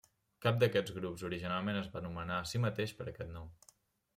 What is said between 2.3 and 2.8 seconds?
a si